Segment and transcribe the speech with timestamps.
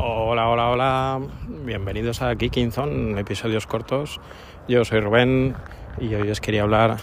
[0.00, 1.20] Hola, hola, hola.
[1.64, 4.20] Bienvenidos a Geekinzone, episodios cortos.
[4.68, 5.56] Yo soy Rubén
[6.00, 6.98] y hoy os quería hablar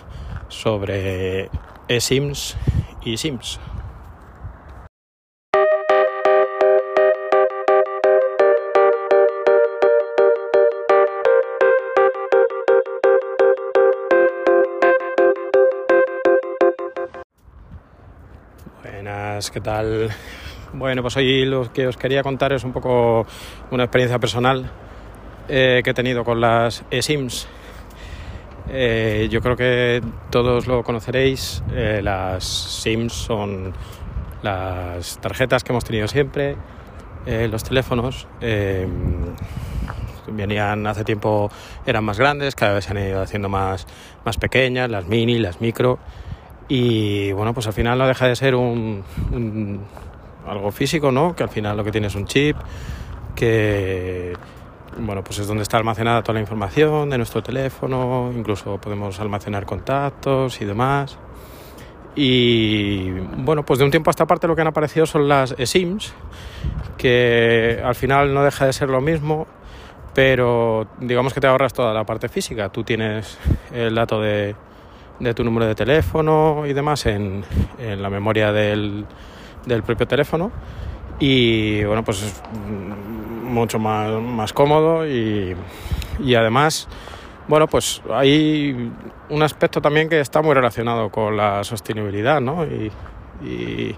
[0.48, 1.50] sobre
[1.90, 2.56] eSIMs
[3.04, 3.60] y Sims.
[18.82, 20.12] Buenas, ¿qué tal?
[20.78, 23.26] Bueno, pues hoy lo que os quería contar es un poco
[23.72, 24.70] una experiencia personal
[25.48, 27.48] eh, que he tenido con las eSIMs.
[28.70, 30.02] Eh, yo creo que
[30.32, 31.64] todos lo conoceréis.
[31.74, 33.72] Eh, las SIMs son
[34.44, 36.58] las tarjetas que hemos tenido siempre,
[37.26, 38.28] los teléfonos.
[40.28, 41.50] venían hace tiempo,
[41.86, 43.88] eran más grandes, cada vez se han ido haciendo más,
[44.26, 46.00] más pequeñas, las mini, las micro.
[46.68, 49.04] Y bueno, pues al final no deja de ser un,
[50.48, 51.36] algo físico, ¿no?
[51.36, 52.56] Que al final lo que tiene es un chip,
[53.36, 54.34] que
[54.98, 59.66] bueno, pues es donde está almacenada toda la información de nuestro teléfono, incluso podemos almacenar
[59.66, 61.18] contactos y demás.
[62.16, 65.54] Y bueno, pues de un tiempo a esta parte lo que han aparecido son las
[65.58, 66.14] eSIMs,
[66.98, 69.48] que al final no deja de ser lo mismo,
[70.14, 72.70] pero digamos que te ahorras toda la parte física.
[72.70, 73.38] Tú tienes
[73.74, 74.56] el dato de,
[75.20, 77.44] de tu número de teléfono y demás en
[77.78, 79.06] la memoria del,
[79.66, 80.52] del propio teléfono
[81.20, 82.42] y bueno pues es
[83.44, 85.56] mucho más, más cómodo y,
[86.20, 86.88] y, además
[87.48, 88.92] bueno pues hay
[89.30, 92.66] un aspecto también que está muy relacionado con la sostenibilidad ¿no?
[92.66, 92.92] y,
[93.44, 93.96] y,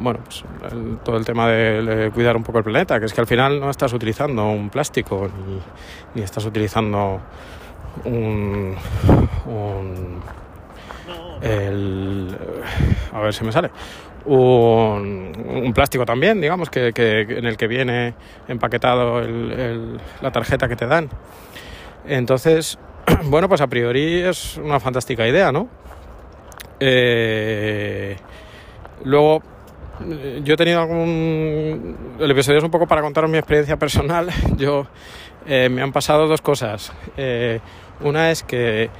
[0.00, 0.44] bueno pues
[1.04, 3.70] todo el tema de, cuidar un poco el planeta que es que al final no
[3.70, 5.60] estás utilizando un plástico ni,
[6.14, 7.20] ni estás utilizando
[8.04, 8.74] un,
[9.46, 10.20] un
[11.42, 12.36] el,
[13.12, 13.70] a ver si me sale,
[14.26, 18.14] un, plástico también, digamos, que, en el que viene
[18.48, 21.08] empaquetado la tarjeta que te dan.
[22.06, 22.78] Entonces,
[23.24, 25.68] bueno, pues a priori es una fantástica idea, ¿no?
[26.80, 28.16] Eh,
[29.04, 29.42] luego,
[30.42, 32.16] yo he tenido algún...
[32.18, 34.28] El episodio es un poco para contaros mi experiencia personal.
[34.56, 34.86] Yo
[35.46, 36.92] eh, me han pasado dos cosas.
[37.16, 37.60] Eh,
[38.00, 38.90] una es que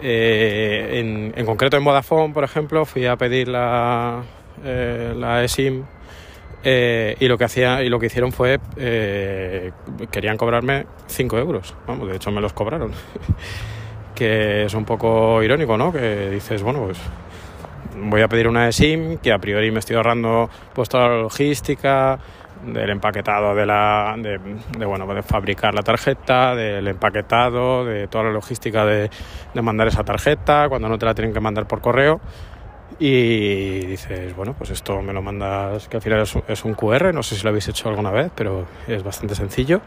[0.00, 4.22] eh, en, concreto en Vodafone, por ejemplo, fui a pedir la,
[4.64, 5.84] eh, la eSIM
[6.64, 8.58] eh, y lo que hacía y lo que hicieron fue
[10.10, 11.74] querían cobrarme 5 euros.
[11.86, 12.92] Vamos, de hecho me los cobraron.
[14.14, 15.92] que es un poco irónico, ¿no?
[15.92, 16.98] Que dices, bueno, pues
[17.96, 22.18] voy a pedir una eSIM que a priori me estoy ahorrando pues toda la logística,
[22.64, 24.38] del empaquetado de la de,
[24.84, 29.10] bueno de fabricar la tarjeta del empaquetado de toda la logística de,
[29.54, 32.20] de, mandar esa tarjeta cuando no te la tienen que mandar por correo.
[32.98, 37.12] Y dices bueno pues esto me lo mandas que al final es, es un QR
[37.14, 39.80] no sé si lo habéis hecho alguna vez pero es bastante sencillo.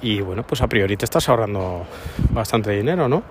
[0.00, 1.86] Y bueno pues a priori te estás ahorrando
[2.30, 3.22] bastante dinero no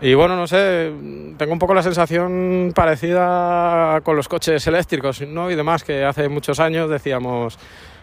[0.00, 0.92] y bueno, no sé,
[1.36, 5.50] tengo un poco la sensación parecida con los coches eléctricos, ¿no?
[5.50, 7.58] Y demás, que hace muchos años decíamos,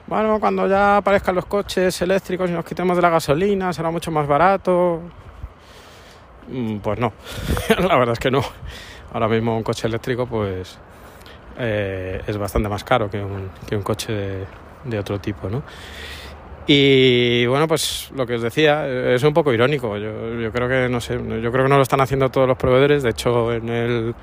[0.07, 4.11] bueno, cuando ya aparezcan los coches eléctricos y nos quitemos de la gasolina, será mucho
[4.11, 5.01] más barato.
[6.49, 7.13] Mm, pues no,
[7.69, 8.41] la verdad es que no.
[9.13, 10.77] Ahora mismo un coche eléctrico, pues,
[11.57, 14.45] eh, es bastante más caro que un, que un coche de,
[14.83, 15.63] de otro tipo, ¿no?
[16.67, 19.97] Y bueno, pues lo que os decía, es un poco irónico.
[19.97, 23.03] Yo, creo que no sé, yo creo que no lo están haciendo todos los proveedores.
[23.03, 24.15] De hecho, en el,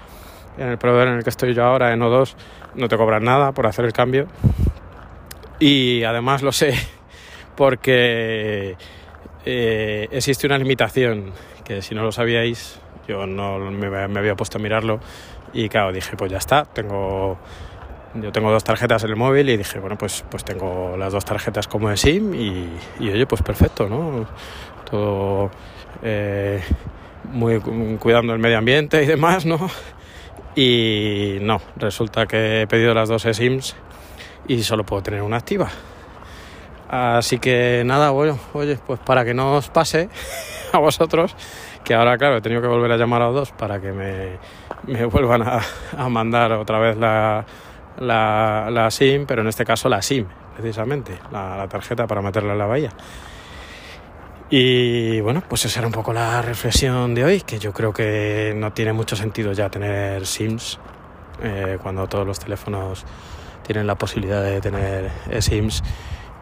[0.58, 2.34] en el proveedor en el que estoy yo ahora, en O2,
[2.74, 4.26] no te cobran nada por hacer el cambio.
[5.60, 6.74] Y además lo sé
[7.56, 8.76] porque
[9.44, 11.32] eh, existe una limitación
[11.64, 14.98] que si no lo sabíais, yo no me había puesto a mirarlo.
[15.52, 17.38] Y claro, dije, pues ya está, tengo
[18.14, 21.24] yo tengo dos tarjetas en el móvil y dije, bueno, pues, pues tengo las dos
[21.24, 22.68] tarjetas como de SIM y,
[23.00, 24.26] oye, pues perfecto, ¿no?
[24.90, 25.50] Todo
[26.02, 26.62] eh,
[27.32, 27.60] muy
[27.98, 29.58] cuidando el medio ambiente y demás, ¿no?
[30.54, 33.74] Y no, resulta que he pedido las dos SIMs
[34.46, 35.70] y solo puedo tener una activa.
[36.90, 40.10] Así que nada, bueno, oye, pues para que no os pase
[40.72, 41.34] a vosotros,
[41.82, 44.36] que ahora, claro, he tenido que volver a llamar a dos para que me,
[44.86, 47.46] me vuelvan a mandar otra vez la,
[47.98, 52.58] la, la, SIM, pero en este caso la SIM, precisamente, la, tarjeta para meterla en
[52.58, 52.90] la bahía.
[54.50, 58.52] Y bueno, pues esa era un poco la reflexión de hoy, que yo creo que
[58.56, 60.78] no tiene mucho sentido ya tener SIMs
[61.42, 63.04] eh, cuando todos los teléfonos
[63.62, 65.10] tienen la posibilidad de tener
[65.40, 65.82] SIMs.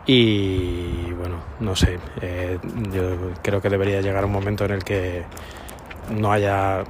[0.07, 2.59] Y bueno, no sé, eh,
[2.91, 5.25] yo creo que debería llegar un momento en el que
[6.11, 6.83] no haya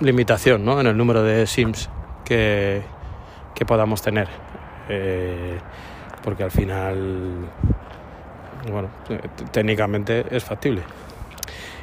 [0.00, 0.80] limitación ¿no?
[0.80, 1.90] en el número de SIMs
[2.24, 2.82] que,
[3.56, 4.28] que podamos tener.
[4.88, 5.58] Eh,
[6.22, 7.48] porque al final,
[8.70, 8.90] bueno,
[9.50, 10.82] técnicamente es factible.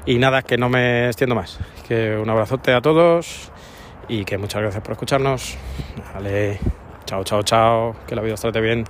[0.05, 1.59] Y nada, que no me extiendo más.
[1.87, 3.51] Que un abrazote a todos
[4.07, 5.57] y que muchas gracias por escucharnos.
[6.13, 6.59] Vale,
[7.05, 7.95] chao, chao, chao.
[8.05, 8.85] Que la vida os trate bien.